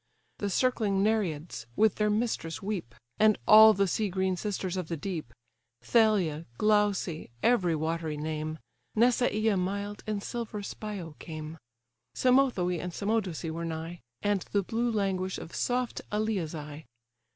The 0.39 0.49
circling 0.49 1.03
Nereids 1.03 1.67
with 1.75 1.97
their 1.97 2.09
mistress 2.09 2.59
weep, 2.59 2.95
And 3.19 3.37
all 3.47 3.71
the 3.75 3.87
sea 3.87 4.09
green 4.09 4.35
sisters 4.35 4.75
of 4.75 4.87
the 4.87 4.97
deep. 4.97 5.31
Thalia, 5.83 6.47
Glauce 6.57 7.07
(every 7.43 7.75
watery 7.75 8.17
name), 8.17 8.57
Nesaea 8.95 9.57
mild, 9.57 10.03
and 10.07 10.23
silver 10.23 10.63
Spio 10.63 11.13
came: 11.19 11.59
Cymothoe 12.15 12.79
and 12.79 12.91
Cymodoce 12.91 13.51
were 13.51 13.63
nigh, 13.63 13.99
And 14.23 14.41
the 14.51 14.63
blue 14.63 14.91
languish 14.91 15.37
of 15.37 15.53
soft 15.53 16.01
Alia's 16.11 16.55
eye. 16.55 16.85